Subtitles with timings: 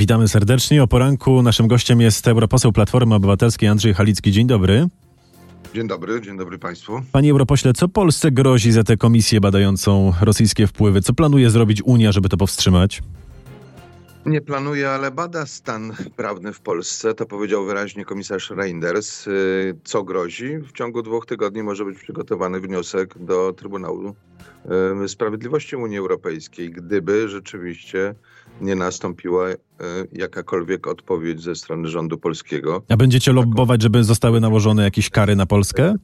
[0.00, 0.82] Witamy serdecznie.
[0.82, 4.32] O poranku naszym gościem jest europoseł Platformy Obywatelskiej Andrzej Halicki.
[4.32, 4.86] Dzień dobry.
[5.74, 7.02] Dzień dobry, dzień dobry Państwu.
[7.12, 11.00] Panie europośle, co Polsce grozi za tę komisję badającą rosyjskie wpływy?
[11.00, 13.02] Co planuje zrobić Unia, żeby to powstrzymać?
[14.26, 17.14] Nie planuje, ale bada stan prawny w Polsce.
[17.14, 19.26] To powiedział wyraźnie komisarz Reinders.
[19.26, 20.58] Y, co grozi?
[20.58, 24.14] W ciągu dwóch tygodni może być przygotowany wniosek do Trybunału
[25.04, 28.14] y, Sprawiedliwości Unii Europejskiej, gdyby rzeczywiście
[28.60, 29.56] nie nastąpiła y,
[30.12, 32.82] jakakolwiek odpowiedź ze strony rządu polskiego.
[32.88, 35.94] A będziecie lobbować, żeby zostały nałożone jakieś kary na Polskę?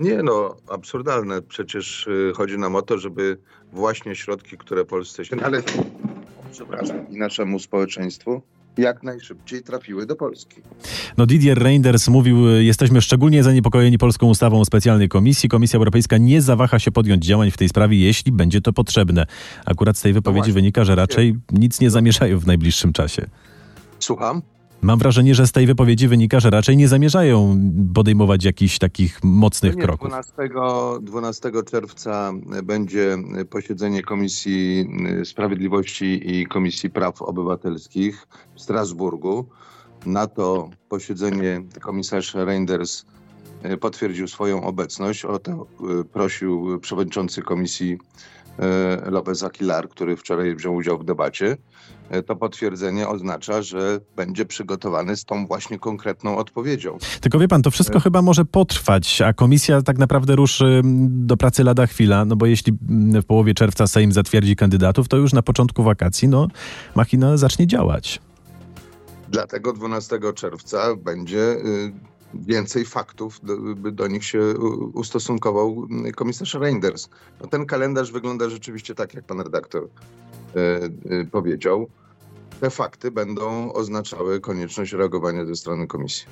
[0.00, 1.42] Nie, no, absurdalne.
[1.42, 3.38] Przecież chodzi nam o to, żeby
[3.72, 5.84] właśnie środki, które Polsce się należą,
[6.52, 8.42] przepraszam, i naszemu społeczeństwu
[8.78, 10.60] jak najszybciej trafiły do Polski.
[11.16, 15.48] No Didier Reinders mówił, jesteśmy szczególnie zaniepokojeni polską ustawą o specjalnej komisji.
[15.48, 19.26] Komisja Europejska nie zawaha się podjąć działań w tej sprawie, jeśli będzie to potrzebne.
[19.64, 23.26] Akurat z tej wypowiedzi no wynika, że raczej nic nie zamierzają w najbliższym czasie.
[23.98, 24.42] Słucham?
[24.82, 27.58] Mam wrażenie, że z tej wypowiedzi wynika, że raczej nie zamierzają
[27.94, 30.08] podejmować jakichś takich mocnych no nie, kroków.
[30.08, 30.32] 12,
[31.02, 33.16] 12 czerwca będzie
[33.50, 34.88] posiedzenie Komisji
[35.24, 39.46] Sprawiedliwości i Komisji Praw Obywatelskich w Strasburgu.
[40.06, 43.04] Na to posiedzenie komisarz Reinders
[43.62, 45.24] e, potwierdził swoją obecność.
[45.24, 47.98] O to e, prosił przewodniczący komisji
[49.10, 51.56] Lopez Aguilar, który wczoraj wziął udział w debacie.
[52.10, 56.98] E, to potwierdzenie oznacza, że będzie przygotowany z tą właśnie konkretną odpowiedzią.
[57.20, 58.00] Tylko wie pan, to wszystko e...
[58.00, 62.72] chyba może potrwać, a komisja tak naprawdę ruszy do pracy lada chwila, no bo jeśli
[63.22, 66.48] w połowie czerwca Sejm zatwierdzi kandydatów, to już na początku wakacji, no,
[66.94, 68.20] machina zacznie działać.
[69.28, 71.92] Dlatego 12 czerwca będzie y,
[72.34, 73.56] więcej faktów, do,
[73.92, 74.54] do, nich się
[74.94, 77.08] ustosunkował komisarz Reinders.
[77.40, 80.58] No, ten kalendarz wygląda rzeczywiście tak, jak pan redaktor y,
[81.12, 81.88] y, powiedział
[82.62, 86.26] te fakty będą oznaczały konieczność reagowania ze strony komisji.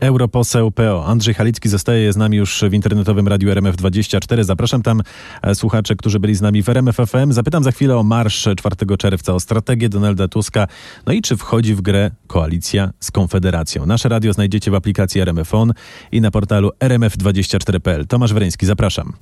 [0.00, 4.44] Europoseł PO Andrzej Halicki zostaje z nami już w internetowym radiu RMF24.
[4.44, 5.02] Zapraszam tam
[5.42, 7.32] e, słuchaczy, którzy byli z nami w RMF FM.
[7.32, 10.66] Zapytam za chwilę o marsz 4 czerwca, o strategię Donalda Tuska,
[11.06, 13.86] no i czy wchodzi w grę koalicja z Konfederacją.
[13.86, 15.72] Nasze radio znajdziecie w aplikacji RMF On
[16.12, 18.06] i na portalu rmf24.pl.
[18.06, 19.12] Tomasz Wereński, zapraszam.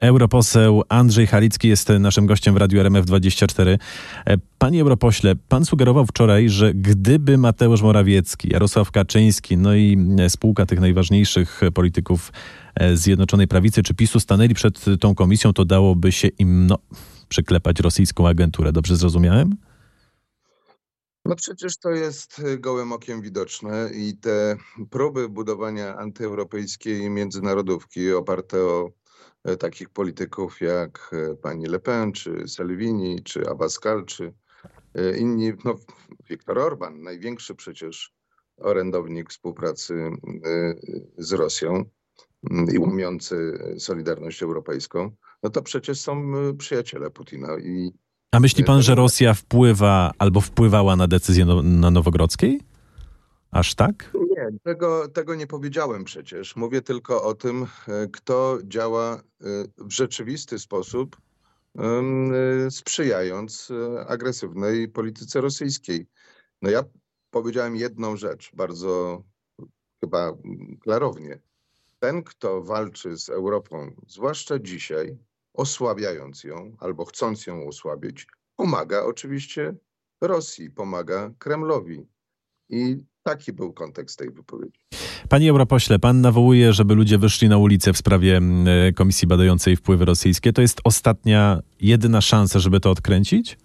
[0.00, 3.78] Europoseł Andrzej Halicki jest naszym gościem w Radiu RMF24.
[4.26, 10.30] E, panie europośle, pan sugerował wczoraj, że gdyby Mateusz Morawiecki, Jarosław Kaczyński, no i e,
[10.30, 12.32] spółka tych najważniejszych polityków
[12.74, 16.78] e, Zjednoczonej Prawicy czy PiSu stanęli przed tą komisją, to dałoby się im no,
[17.28, 18.72] przyklepać rosyjską agenturę.
[18.72, 19.56] Dobrze zrozumiałem?
[21.24, 24.56] No przecież to jest gołym okiem widoczne i te
[24.90, 28.90] próby budowania antyeuropejskiej międzynarodówki oparte o
[29.56, 34.32] takich polityków jak e, pani Le Pen, czy Salvini, czy Abascal, czy
[34.94, 35.74] e, inni, no
[36.30, 38.12] Viktor Orban, największy przecież
[38.56, 40.10] orędownik współpracy
[41.18, 41.84] z Rosją
[42.72, 45.10] i łumiący Solidarność Europejską,
[45.42, 47.58] no to przecież są przyjaciele Putina.
[47.58, 47.90] I
[48.32, 52.60] A myśli pan, że Rosja wpływa albo wpływała na decyzję no, na Nowogrodzkiej?
[53.50, 54.10] Aż tak?
[54.36, 56.56] Nie, tego, tego nie powiedziałem przecież.
[56.56, 59.20] Mówię tylko o tym, e, kto działa e,
[59.78, 61.16] w rzeczywisty sposób,
[61.78, 63.72] e, sprzyjając
[64.06, 66.06] agresywnej polityce rosyjskiej.
[66.62, 66.84] No ja
[67.30, 69.22] powiedziałem jedną rzecz bardzo
[70.00, 70.32] chyba
[70.80, 71.40] klarownie.
[71.98, 75.18] Ten, kto walczy z Europą, zwłaszcza dzisiaj,
[75.52, 78.26] osłabiając ją albo chcąc ją osłabić,
[78.56, 79.74] pomaga oczywiście
[80.20, 82.06] Rosji, pomaga Kremlowi.
[82.68, 84.78] I Taki był kontekst tej wypowiedzi.
[85.28, 90.04] Panie europośle, pan nawołuje, żeby ludzie wyszli na ulicę w sprawie mm, Komisji Badającej Wpływy
[90.04, 90.52] Rosyjskie.
[90.52, 93.58] To jest ostatnia, jedyna szansa, żeby to odkręcić?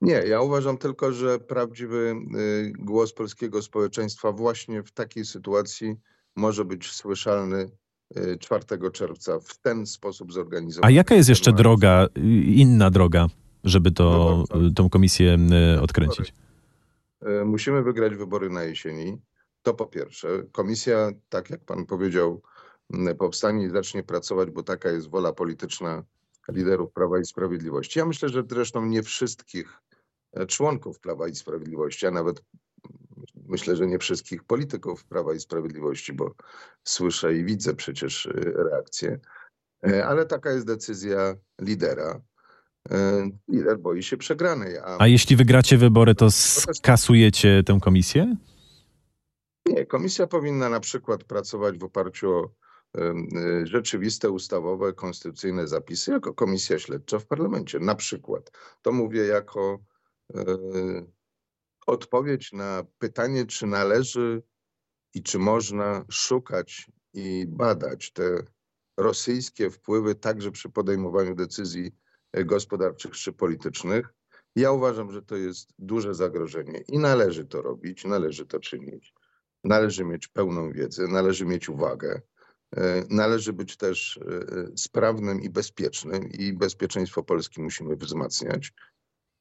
[0.00, 5.96] Nie, ja uważam tylko, że prawdziwy y, głos polskiego społeczeństwa właśnie w takiej sytuacji
[6.36, 7.70] może być słyszalny
[8.40, 10.86] 4 y, czerwca w ten sposób zorganizowany.
[10.86, 12.06] A jaka jest jeszcze droga,
[12.44, 13.26] inna droga,
[13.64, 15.38] żeby to, no tą komisję
[15.80, 16.32] odkręcić?
[17.20, 19.22] E, musimy wygrać wybory na jesieni.
[19.62, 20.28] To po pierwsze.
[20.52, 22.42] Komisja, tak jak pan powiedział,
[23.18, 26.04] powstanie i zacznie pracować, bo taka jest wola polityczna
[26.48, 27.98] liderów Prawa i Sprawiedliwości.
[27.98, 29.80] Ja myślę, że zresztą nie wszystkich
[30.32, 32.42] e, członków Prawa i Sprawiedliwości, a nawet
[33.34, 36.34] myślę, że nie wszystkich polityków Prawa i Sprawiedliwości, bo
[36.84, 39.20] słyszę i widzę przecież e, reakcje,
[40.04, 42.20] ale taka jest decyzja lidera.
[42.88, 44.78] E, lider boi się przegranej.
[44.78, 48.36] A, a jeśli wygracie wybory, to skasujecie tę komisję?
[49.66, 52.50] Nie, komisja powinna na przykład pracować w oparciu o
[52.98, 53.14] e,
[53.66, 57.78] rzeczywiste, ustawowe, konstytucyjne zapisy jako komisja śledcza w parlamencie.
[57.78, 58.50] Na przykład.
[58.82, 59.78] To mówię jako
[61.86, 64.42] odpowiedź na pytanie, czy należy
[65.14, 68.42] i czy można szukać i badać te
[68.96, 71.92] rosyjskie wpływy także przy podejmowaniu decyzji
[72.44, 74.14] gospodarczych czy politycznych.
[74.56, 79.14] Ja uważam, że to jest duże zagrożenie i należy to robić, należy to czynić.
[79.64, 82.20] Należy mieć pełną wiedzę, należy mieć uwagę.
[82.76, 88.72] E, należy być też e, sprawnym i bezpiecznym, i bezpieczeństwo Polski musimy wzmacniać.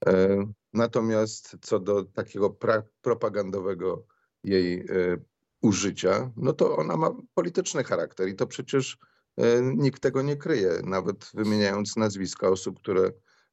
[0.05, 2.57] E, natomiast co do takiego
[3.01, 4.05] propagandowego
[4.43, 4.87] jej
[5.61, 8.97] użycia, no to ona ma polityczny charakter i to przecież
[9.61, 13.11] nikt tego nie kryje, nawet wymieniając nazwiska osób, które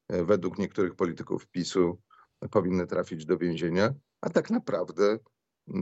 [0.08, 1.98] według niektórych polityków PiSu
[2.50, 5.18] powinny trafić do więzienia, a tak naprawdę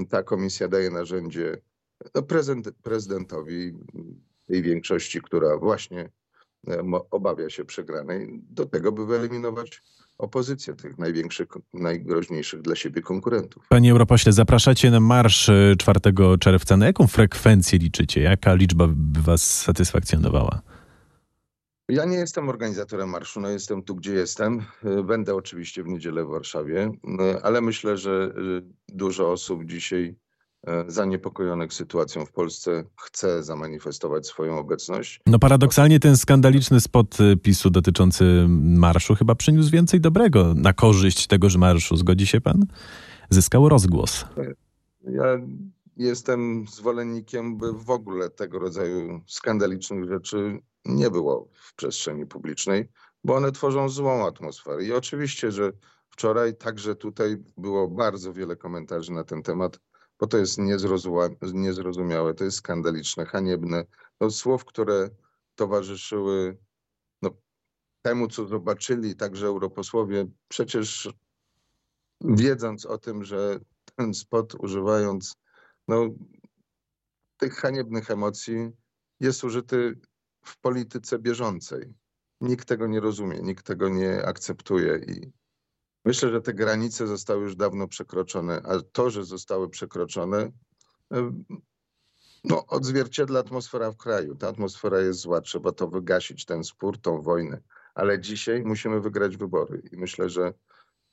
[0.08, 1.62] ta komisja daje narzędzie
[2.14, 3.72] no, prezydent, prezydentowi
[4.46, 6.10] tej większości, która właśnie
[7.10, 9.82] obawia się przegranej, do tego, by wyeliminować
[10.18, 13.66] opozycję tych największych, najgroźniejszych dla siebie konkurentów.
[13.68, 16.76] Panie europośle, zapraszacie na marsz 4 e, czerwca.
[16.76, 18.20] Na jaką frekwencję liczycie?
[18.20, 20.62] Jaka liczba by was satysfakcjonowała?
[21.88, 24.62] Ja nie jestem organizatorem marszu, no jestem tu, gdzie jestem.
[24.84, 26.90] E, będę oczywiście w niedzielę w Warszawie,
[27.20, 28.34] e, ale myślę, że
[28.88, 30.23] dużo osób dzisiaj E,
[30.86, 35.20] zaniepokojonych sytuacją w Polsce chce zamanifestować swoją obecność.
[35.26, 41.26] No paradoksalnie ten skandaliczny spot e, PiSu dotyczący marszu chyba przyniósł więcej dobrego na korzyść
[41.26, 41.96] tegoż marszu.
[41.96, 42.66] Zgodzi się pan?
[43.30, 44.24] Zyskał rozgłos.
[45.04, 45.24] Ja
[45.96, 52.88] jestem zwolennikiem, by w ogóle tego rodzaju skandalicznych rzeczy nie było w przestrzeni publicznej,
[53.24, 54.84] bo one tworzą złą atmosferę.
[54.84, 55.72] I oczywiście, że
[56.08, 59.80] wczoraj także tutaj było bardzo wiele komentarzy na ten temat
[60.18, 60.58] bo to jest
[61.52, 63.84] niezrozumiałe, to jest skandaliczne, haniebne.
[64.20, 65.10] No, słów, które
[65.54, 66.56] towarzyszyły
[67.22, 67.30] no,
[68.02, 71.08] temu, co zobaczyli także europosłowie, przecież
[72.20, 73.60] wiedząc o tym, że
[73.96, 75.36] ten spot używając
[75.88, 76.08] no,
[77.36, 78.70] tych haniebnych emocji
[79.20, 80.00] jest użyty
[80.44, 81.94] w polityce bieżącej.
[82.40, 85.32] Nikt tego nie rozumie, nikt tego nie akceptuje i
[86.04, 90.52] Myślę, że te granice zostały już dawno przekroczone, a to, że zostały przekroczone,
[92.44, 94.36] no, odzwierciedla atmosfera w kraju.
[94.36, 97.60] Ta atmosfera jest zła, trzeba to wygasić, ten spór, tą wojnę.
[97.94, 100.52] Ale dzisiaj musimy wygrać wybory i myślę, że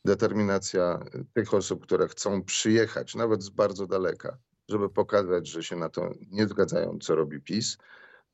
[0.05, 0.99] determinacja
[1.33, 4.37] tych osób, które chcą przyjechać, nawet z bardzo daleka,
[4.69, 7.77] żeby pokazać, że się na to nie zgadzają, co robi PiS,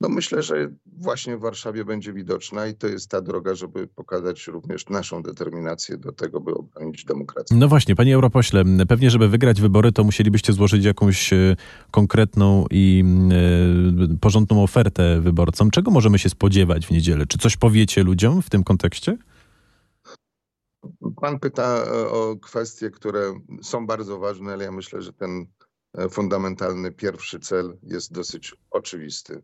[0.01, 4.47] no myślę, że właśnie w Warszawie będzie widoczna i to jest ta droga, żeby pokazać
[4.47, 7.57] również naszą determinację do tego, by obronić demokrację.
[7.57, 11.55] No właśnie, panie europośle, pewnie, żeby wygrać wybory, to musielibyście złożyć jakąś e,
[11.91, 13.03] konkretną i
[14.11, 15.71] e, porządną ofertę wyborcom.
[15.71, 17.25] Czego możemy się spodziewać w niedzielę?
[17.25, 19.17] Czy coś powiecie ludziom w tym kontekście?
[21.21, 25.45] Pan pyta e, o kwestie, które są bardzo ważne, ale ja myślę, że ten
[26.09, 29.41] fundamentalny pierwszy cel jest dosyć oczywisty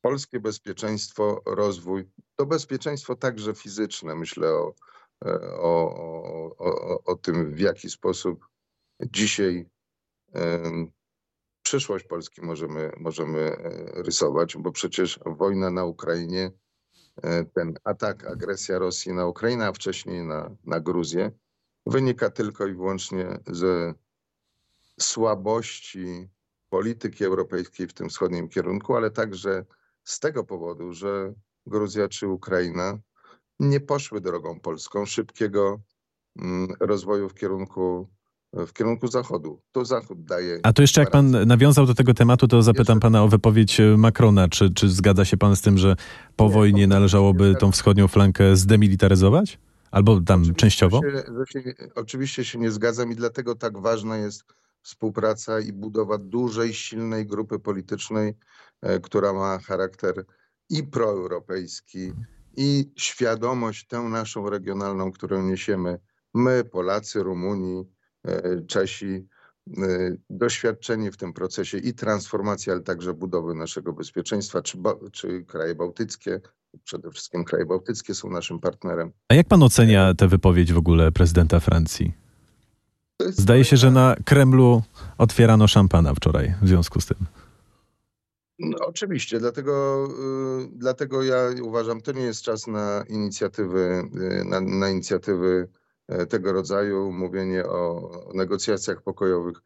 [0.00, 4.14] polskie bezpieczeństwo, rozwój, to bezpieczeństwo także fizyczne.
[4.14, 4.74] Myślę o,
[5.24, 5.94] e, o,
[6.58, 8.46] o, o tym, w jaki sposób
[9.00, 9.68] dzisiaj
[11.66, 16.50] przyszłość Polski możemy, możemy e, rysować, bo przecież wojna na Ukrainie,
[17.22, 21.30] e, ten atak, agresja Rosji na Ukrainę, a wcześniej na, na Gruzję,
[21.86, 23.94] wynika tylko i wyłącznie ze
[25.00, 26.28] słabości
[26.68, 29.64] polityki europejskiej w tym wschodnim kierunku, ale także
[30.06, 31.34] z tego powodu, że
[31.66, 32.98] Gruzja czy Ukraina
[33.60, 35.80] nie poszły drogą polską szybkiego
[36.36, 38.08] mm, rozwoju w kierunku
[38.52, 39.62] w kierunku zachodu.
[39.72, 40.60] To zachód daje.
[40.62, 43.00] A to jeszcze jak pan nawiązał do tego tematu, to zapytam jeszcze...
[43.00, 44.48] pana o wypowiedź e, Macrona.
[44.48, 45.96] Czy, czy zgadza się pan z tym, że
[46.36, 49.58] po nie, wojnie należałoby tą wschodnią flankę zdemilitaryzować?
[49.90, 51.00] Albo tam oczywiście częściowo?
[51.48, 54.44] Się, się, oczywiście się nie zgadzam i dlatego tak ważna jest
[54.82, 58.34] współpraca i budowa dużej, silnej grupy politycznej,
[59.02, 60.24] która ma charakter
[60.70, 62.12] i proeuropejski,
[62.56, 65.98] i świadomość tę naszą regionalną, którą niesiemy
[66.34, 67.84] my, Polacy, Rumuni,
[68.26, 69.28] e, Czesi,
[69.78, 69.82] e,
[70.30, 74.78] doświadczeni w tym procesie i transformacji, ale także budowy naszego bezpieczeństwa, czy,
[75.12, 76.40] czy kraje bałtyckie,
[76.84, 79.12] przede wszystkim kraje bałtyckie są naszym partnerem.
[79.28, 82.12] A jak pan ocenia tę wypowiedź w ogóle prezydenta Francji?
[83.20, 84.82] Zdaje się, że na Kremlu
[85.18, 87.16] otwierano szampana wczoraj w związku z tym.
[88.58, 90.06] No, oczywiście, dlatego,
[90.64, 94.08] y, dlatego ja uważam, to nie jest czas na inicjatywy,
[94.40, 95.68] y, na, na inicjatywy
[96.08, 99.56] e, tego rodzaju, mówienie o negocjacjach pokojowych.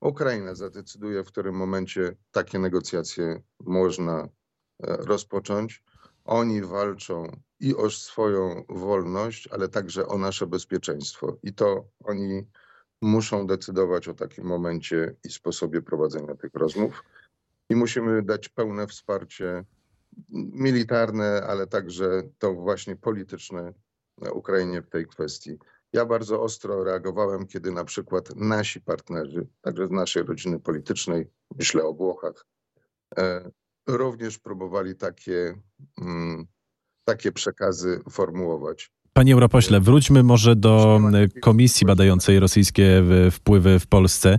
[0.00, 4.28] Ukraina zadecyduje, w którym momencie takie negocjacje można e,
[4.96, 5.82] rozpocząć.
[6.24, 11.36] oni walczą i o swoją wolność, ale także o nasze bezpieczeństwo.
[11.42, 12.46] I to oni
[13.02, 17.02] muszą decydować o takim momencie i sposobie prowadzenia tych rozmów.
[17.70, 19.64] I musimy dać pełne wsparcie
[20.52, 23.72] militarne, ale także to właśnie polityczne
[24.32, 25.58] Ukrainie w tej kwestii.
[25.92, 31.26] Ja bardzo ostro reagowałem, kiedy na przykład nasi partnerzy, także z naszej rodziny politycznej,
[31.58, 32.46] myślę o Włochach,
[33.18, 33.50] e,
[33.86, 35.54] również próbowali takie,
[36.00, 36.46] mm,
[37.04, 38.90] takie przekazy formułować.
[39.12, 41.00] Panie europośle, wróćmy może do
[41.40, 44.38] komisji badającej rosyjskie wpływy w Polsce.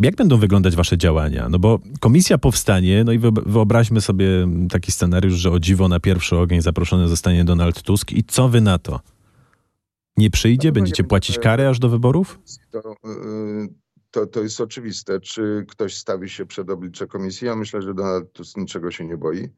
[0.00, 1.48] Jak będą wyglądać wasze działania?
[1.48, 6.36] No bo komisja powstanie, no i wyobraźmy sobie taki scenariusz, że o dziwo na pierwszy
[6.36, 9.00] ogień zaproszony zostanie Donald Tusk i co wy na to?
[10.16, 10.72] Nie przyjdzie?
[10.72, 12.38] Będziecie płacić karę aż do wyborów?
[12.70, 13.68] To, y,
[14.10, 15.20] to, to jest oczywiste.
[15.20, 17.46] Czy ktoś stawi się przed oblicze komisji?
[17.46, 19.48] Ja myślę, że Donald Tusk niczego się nie boi,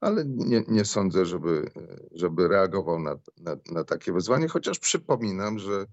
[0.00, 1.70] ale nie, nie sądzę, żeby,
[2.14, 5.86] żeby reagował na, na, na takie wezwanie, chociaż przypominam, że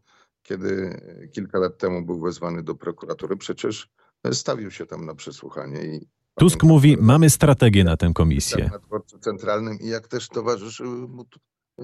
[0.43, 1.01] kiedy
[1.33, 3.89] kilka lat temu był wezwany do prokuratury, przecież
[4.33, 5.83] stawił się tam na przesłuchanie.
[5.83, 6.07] I
[6.39, 8.69] Tusk mówi, mamy strategię na tę komisję.
[8.71, 11.25] Na dworcu centralnym i jak też towarzyszyły mu
[11.79, 11.83] e,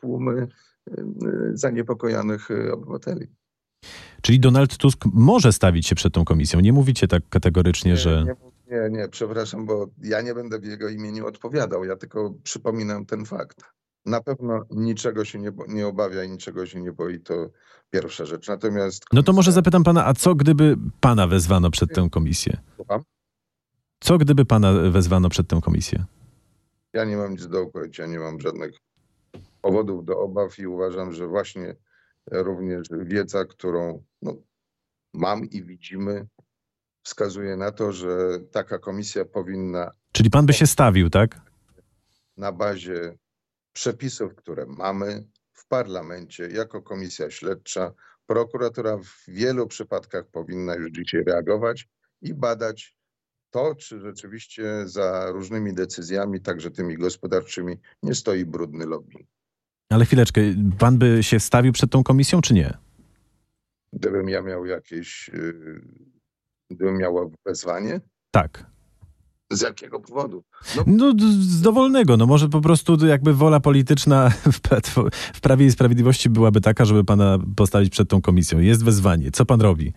[0.00, 0.48] tłumy
[0.90, 1.04] e,
[1.52, 3.26] zaniepokojonych e, obywateli.
[4.22, 6.60] Czyli Donald Tusk może stawić się przed tą komisją.
[6.60, 8.24] Nie mówicie tak kategorycznie, nie, że.
[8.24, 11.84] Nie, nie, nie, przepraszam, bo ja nie będę w jego imieniu odpowiadał.
[11.84, 13.62] Ja tylko przypominam ten fakt.
[14.06, 17.50] Na pewno niczego się nie, nie obawia i niczego się nie boi, to
[17.90, 18.48] pierwsza rzecz.
[18.48, 19.04] Natomiast.
[19.04, 19.08] Komisja...
[19.12, 22.56] No to może zapytam pana, a co gdyby pana wezwano przed tę komisję?
[24.00, 26.04] Co gdyby pana wezwano przed tę komisję?
[26.92, 28.70] Ja nie mam nic do ukrycia, nie mam żadnych
[29.62, 31.76] powodów do obaw i uważam, że właśnie
[32.30, 34.34] również wiedza, którą no,
[35.14, 36.26] mam i widzimy,
[37.02, 39.90] wskazuje na to, że taka komisja powinna.
[40.12, 41.40] Czyli pan by się stawił, tak?
[42.36, 43.18] Na bazie
[43.78, 47.92] przepisów, które mamy w parlamencie jako komisja śledcza.
[48.26, 51.88] Prokuratura w wielu przypadkach powinna już dzisiaj reagować
[52.22, 52.96] i badać
[53.50, 59.26] to, czy rzeczywiście za różnymi decyzjami, także tymi gospodarczymi, nie stoi brudny lobby.
[59.90, 60.40] Ale chwileczkę,
[60.78, 62.78] pan by się stawił przed tą komisją, czy nie?
[63.92, 65.80] Gdybym ja miał jakieś, y,
[66.70, 68.00] gdybym miał wezwanie?
[68.30, 68.66] Tak.
[69.50, 70.44] Z jakiego powodu?
[70.76, 72.16] No, no, z dowolnego.
[72.16, 74.60] No może po prostu jakby wola polityczna w,
[75.34, 78.58] w Prawie i Sprawiedliwości byłaby taka, żeby pana postawić przed tą komisją.
[78.58, 79.30] Jest wezwanie.
[79.30, 79.92] Co pan robi?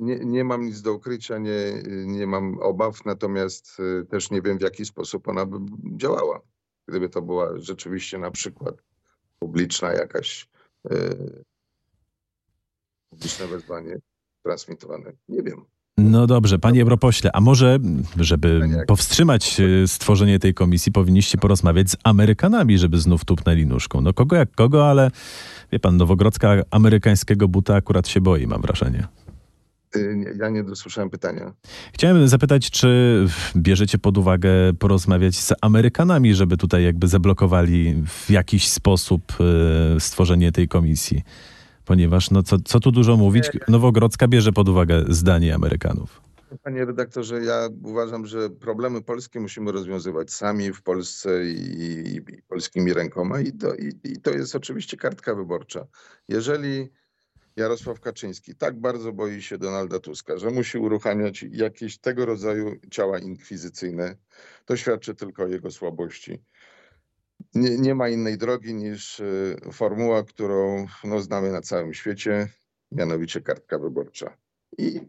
[0.00, 4.58] Nie, nie mam nic do ukrycia, nie, nie mam obaw, natomiast y, też nie wiem,
[4.58, 5.56] w jaki sposób ona by
[5.96, 6.40] działała.
[6.88, 8.74] Gdyby to była rzeczywiście na przykład
[9.38, 10.48] publiczna jakaś
[10.90, 11.44] yy,
[13.10, 13.98] publiczne wezwanie
[14.42, 15.12] transmitowane.
[15.28, 15.64] Nie wiem.
[15.98, 17.78] No dobrze, panie europośle, a może,
[18.16, 24.00] żeby powstrzymać e, stworzenie tej komisji, powinniście porozmawiać z Amerykanami, żeby znów tupnęli nóżką.
[24.00, 25.10] No kogo jak kogo, ale
[25.72, 29.06] wie pan, Nowogrodzka amerykańskiego buta akurat się boi, mam wrażenie.
[29.96, 31.52] Y, ja nie dosłyszałem pytania.
[31.92, 33.26] Chciałem zapytać, czy
[33.56, 39.22] bierzecie pod uwagę porozmawiać z Amerykanami, żeby tutaj jakby zablokowali w jakiś sposób
[39.96, 41.22] e, stworzenie tej komisji?
[41.88, 46.20] Ponieważ no co, co tu dużo mówić, Nowogrodzka bierze pod uwagę zdanie Amerykanów.
[46.62, 52.92] Panie redaktorze, ja uważam, że problemy polskie musimy rozwiązywać sami w Polsce i, i polskimi
[52.92, 55.86] rękoma i to, i, i to jest oczywiście kartka wyborcza.
[56.28, 56.88] Jeżeli
[57.56, 63.18] Jarosław Kaczyński tak bardzo boi się Donalda Tuska, że musi uruchamiać jakieś tego rodzaju ciała
[63.18, 64.16] inkwizycyjne,
[64.64, 66.42] to świadczy tylko o jego słabości
[67.54, 72.48] nie, nie ma innej drogi niż y, formuła, którą no, znamy na całym świecie,
[72.92, 74.36] mianowicie kartka wyborcza.
[74.78, 75.00] I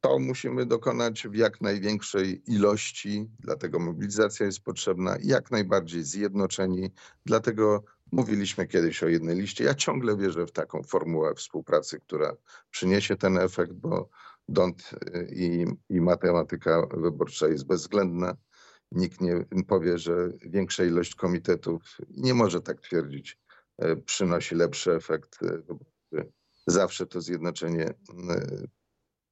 [0.00, 6.90] to musimy dokonać w jak największej ilości, dlatego mobilizacja jest potrzebna, jak najbardziej zjednoczeni.
[7.26, 9.64] Dlatego mówiliśmy kiedyś o jednej liście.
[9.64, 12.36] Ja ciągle wierzę w taką formułę współpracy, która
[12.70, 14.08] przyniesie ten efekt, bo
[14.48, 18.36] dąd y, i, i matematyka wyborcza jest bezwzględna
[18.94, 23.38] nikt nie powie, że większa ilość komitetów, nie może tak twierdzić,
[23.78, 25.38] e, przynosi lepszy efekt.
[25.42, 26.24] E,
[26.66, 27.94] zawsze to zjednoczenie e,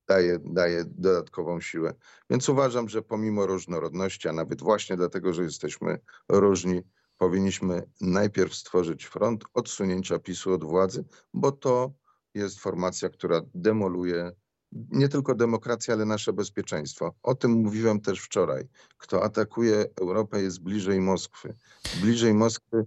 [0.09, 1.95] daje, daje dodatkową siłę.
[2.31, 6.83] Więc uważam, że pomimo różnorodności, a nawet właśnie dlatego, że jesteśmy różni,
[7.19, 11.05] powinniśmy najpierw stworzyć front odsunięcia PiSu od władzy,
[11.35, 11.93] bo to
[12.35, 14.33] jest formacja, która demoluje
[14.73, 17.15] nie tylko demokracja, ale nasze bezpieczeństwo.
[17.23, 18.69] O tym mówiłem też wczoraj.
[18.99, 21.55] Kto atakuje Europę jest bliżej Moskwy.
[22.01, 22.87] Bliżej Moskwy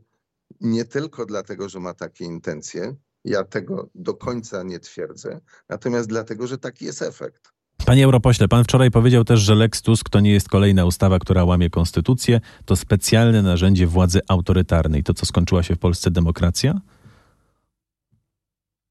[0.62, 6.48] nie tylko dlatego, że ma takie intencje, ja tego do końca nie twierdzę, natomiast dlatego,
[6.48, 7.56] że taki jest efekt.
[7.86, 11.44] Panie europośle, pan wczoraj powiedział też, że Lex Tusk to nie jest kolejna ustawa, która
[11.44, 15.04] łamie konstytucję, to specjalne narzędzie władzy autorytarnej.
[15.04, 16.82] To co skończyła się w Polsce demokracja?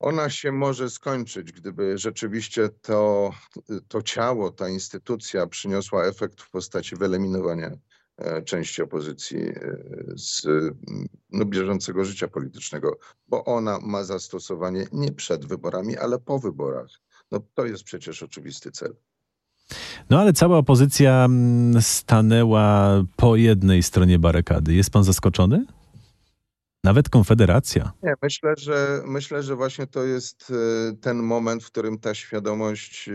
[0.05, 3.31] Ona się może skończyć, gdyby rzeczywiście to,
[3.89, 7.71] to ciało, ta instytucja przyniosła efekt w postaci wyeliminowania
[8.17, 9.77] e, części opozycji e,
[10.17, 10.47] z
[11.31, 16.89] no, bieżącego życia politycznego, bo ona ma zastosowanie nie przed wyborami, ale po wyborach.
[17.31, 18.97] No, to jest przecież oczywisty cel.
[20.11, 21.29] No ale cała opozycja
[21.81, 24.75] stanęła po jednej stronie barykady.
[24.75, 25.67] Jest pan zaskoczony?
[26.85, 27.93] Nawet Konfederacja.
[28.03, 30.53] Nie, myślę, że myślę, że właśnie to jest
[30.91, 33.13] e, ten moment, w którym ta świadomość e,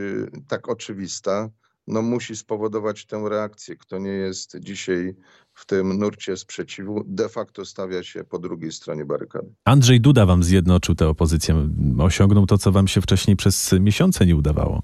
[0.48, 1.50] tak oczywista
[1.88, 3.76] no, musi spowodować tę reakcję.
[3.76, 5.16] Kto nie jest dzisiaj
[5.54, 9.54] w tym nurcie sprzeciwu, de facto stawia się po drugiej stronie barykady.
[9.66, 11.70] Andrzej Duda wam zjednoczył tę opozycję.
[12.00, 14.82] Osiągnął to, co wam się wcześniej przez miesiące nie udawało.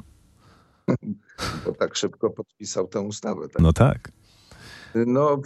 [1.66, 3.48] Bo tak szybko podpisał tę ustawę.
[3.50, 3.62] Tak?
[3.62, 4.12] No tak.
[4.96, 5.42] No,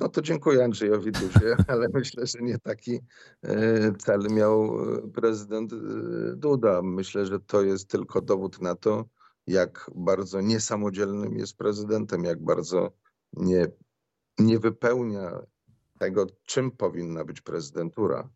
[0.00, 3.00] no to dziękuję Andrzejowi Dudzie, ale myślę, że nie taki
[3.42, 5.76] e, cel miał e, prezydent e,
[6.36, 6.82] Duda.
[6.82, 9.04] Myślę, że to jest tylko dowód na to,
[9.46, 12.92] jak bardzo niesamodzielnym jest prezydentem, jak bardzo
[13.32, 13.66] nie,
[14.38, 15.42] nie wypełnia
[15.98, 18.28] tego, czym powinna być prezydentura.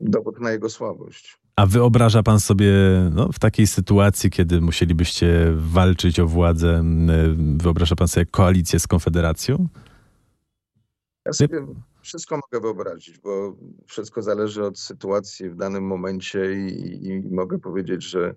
[0.00, 1.40] Dowód na jego słabość.
[1.60, 2.72] A wyobraża pan sobie
[3.12, 6.84] no, w takiej sytuacji, kiedy musielibyście walczyć o władzę,
[7.56, 9.68] wyobraża pan sobie koalicję z Konfederacją?
[11.26, 11.66] Ja sobie
[12.02, 18.04] wszystko mogę wyobrazić, bo wszystko zależy od sytuacji w danym momencie i, i mogę powiedzieć,
[18.04, 18.34] że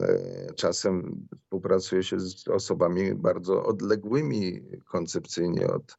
[0.00, 5.98] e, czasem współpracuje się z osobami bardzo odległymi koncepcyjnie od,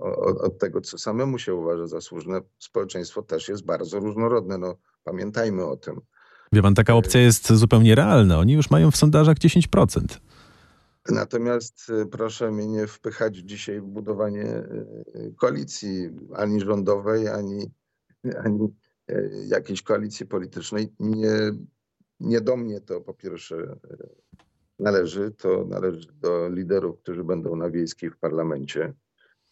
[0.00, 2.40] od, od, tego, co samemu się uważa za słuszne.
[2.58, 4.58] Społeczeństwo też jest bardzo różnorodne.
[4.58, 6.00] No, Pamiętajmy o tym.
[6.52, 8.38] Wie pan, taka opcja jest zupełnie realna.
[8.38, 10.18] Oni już mają w sondażach 10%.
[11.08, 17.70] Natomiast y, proszę mnie nie wpychać dzisiaj w budowanie y, koalicji ani rządowej, ani,
[18.44, 18.74] ani
[19.10, 20.92] y, jakiejś koalicji politycznej.
[21.00, 21.30] Nie,
[22.20, 23.76] nie do mnie to po pierwsze
[24.78, 28.94] należy, to należy do liderów, którzy będą na wiejskiej w parlamencie.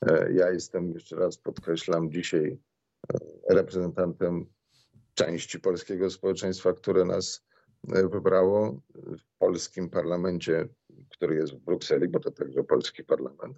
[0.06, 2.58] E, ja jestem, jeszcze raz podkreślam, dzisiaj
[3.14, 4.46] e, reprezentantem
[5.14, 7.44] części polskiego społeczeństwa, które nas
[7.88, 10.68] e, wybrało w polskim parlamencie,
[11.10, 13.56] który jest w Brukseli, bo to także polski parlament.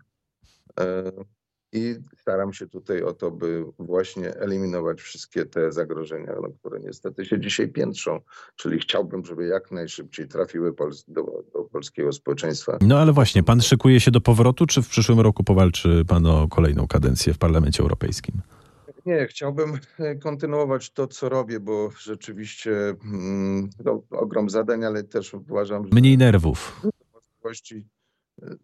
[1.73, 7.27] I staram się tutaj o to, by właśnie eliminować wszystkie te zagrożenia, no, które niestety
[7.27, 8.21] się dzisiaj piętrzą.
[8.57, 10.73] Czyli chciałbym, żeby jak najszybciej trafiły
[11.09, 11.23] do,
[11.55, 12.79] do polskiego społeczeństwa.
[12.81, 16.49] No ale właśnie, pan szykuje się do powrotu, czy w przyszłym roku powalczy pan o
[16.49, 18.41] kolejną kadencję w Parlamencie Europejskim?
[19.07, 25.35] Nie, chciałbym e, kontynuować to, co robię, bo rzeczywiście mm, to ogrom zadań, ale też
[25.35, 26.83] uważam, że Mniej nerwów.
[27.15, 27.87] możliwości
[28.43, 28.57] e,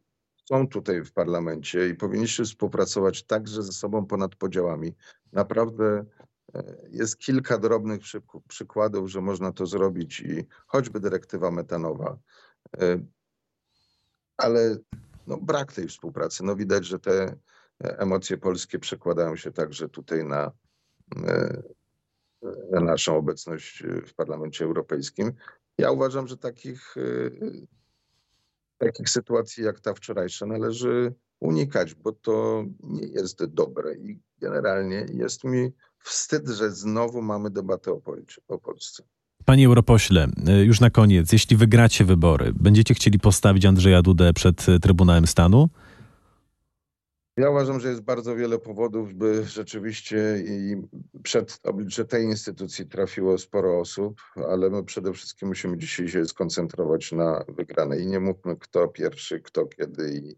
[0.48, 4.94] są tutaj w parlamencie i powinniśmy współpracować także ze sobą ponad podziałami.
[5.32, 6.04] Naprawdę
[6.54, 8.00] e, jest kilka drobnych
[8.48, 12.18] przykładów, że można to zrobić i choćby dyrektywa metanowa,
[14.36, 14.76] ale
[15.26, 16.44] no, brak tej współpracy.
[16.44, 17.36] No widać, że te
[17.80, 20.52] emocje polskie przekładają się także tutaj na,
[21.26, 21.62] e,
[22.70, 25.32] na naszą obecność w Parlamencie Europejskim.
[25.78, 27.00] Ja uważam, że takich, e,
[28.78, 35.44] takich sytuacji jak ta wczorajsza należy unikać, bo to nie jest dobre i generalnie jest
[35.44, 38.00] mi wstyd, że znowu mamy debatę o,
[38.48, 39.02] o Polsce.
[39.44, 44.66] Panie europośle, e, już na koniec, jeśli wygracie wybory, będziecie chcieli postawić Andrzeja Dudę przed
[44.82, 45.68] Trybunałem Stanu?
[47.36, 50.76] Ja uważam, że jest bardzo wiele powodów, by rzeczywiście i
[51.22, 57.12] przed oblicze tej instytucji trafiło sporo osób, ale my przede wszystkim musimy dzisiaj się skoncentrować
[57.12, 58.02] na wygranej.
[58.02, 60.36] I nie mówmy kto pierwszy, kto kiedy i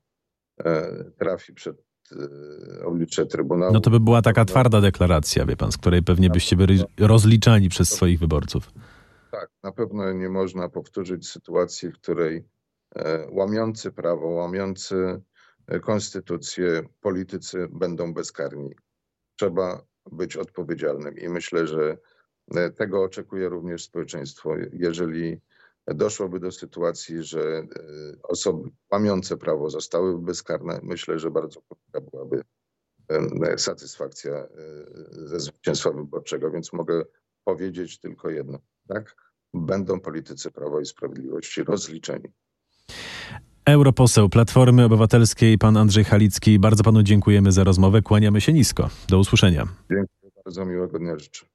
[0.64, 3.72] e, trafi przed e, oblicze Trybunału.
[3.72, 7.68] No to by była taka twarda deklaracja, wie pan, z której pewnie byście byli rozliczani
[7.68, 8.72] przez swoich wyborców.
[9.30, 12.44] Tak, na pewno nie można powtórzyć sytuacji, w której
[12.96, 15.20] e, łamiący prawo, łamiący
[15.82, 18.74] konstytucję, politycy będą bezkarni.
[19.36, 21.98] Trzeba być odpowiedzialnym i myślę, że
[22.54, 24.54] e, tego oczekuje również społeczeństwo.
[24.72, 25.40] Jeżeli
[25.86, 27.66] doszłoby do sytuacji, że e,
[28.22, 32.42] osoby łamiące prawo zostałyby bezkarne, myślę, że bardzo krótka byłaby
[33.08, 34.48] e, satysfakcja
[35.10, 37.04] ze zwycięstwa wyborczego, więc mogę
[37.44, 39.16] powiedzieć tylko jedno, tak?
[39.54, 42.32] Będą politycy Prawa i Sprawiedliwości rozliczeni.
[43.68, 46.58] Europoseł Platformy Obywatelskiej, pan Andrzej Halicki.
[46.58, 48.02] Bardzo panu dziękujemy za rozmowę.
[48.02, 48.90] Kłaniamy się nisko.
[49.08, 49.68] Do usłyszenia.
[49.90, 51.46] Dziękuję bardzo, miłego dnia życzę.